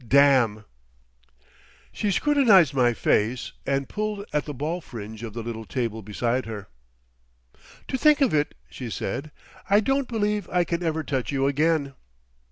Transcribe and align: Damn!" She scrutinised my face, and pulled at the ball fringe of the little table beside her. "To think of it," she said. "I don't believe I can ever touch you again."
Damn!" 0.07 0.65
She 1.91 2.09
scrutinised 2.09 2.73
my 2.73 2.91
face, 2.95 3.51
and 3.67 3.87
pulled 3.87 4.25
at 4.33 4.45
the 4.45 4.53
ball 4.55 4.81
fringe 4.81 5.21
of 5.21 5.33
the 5.33 5.43
little 5.43 5.63
table 5.63 6.01
beside 6.01 6.47
her. 6.47 6.69
"To 7.87 7.99
think 7.99 8.19
of 8.19 8.33
it," 8.33 8.55
she 8.67 8.89
said. 8.89 9.29
"I 9.69 9.79
don't 9.79 10.07
believe 10.07 10.49
I 10.51 10.63
can 10.63 10.81
ever 10.81 11.03
touch 11.03 11.31
you 11.31 11.45
again." 11.45 11.93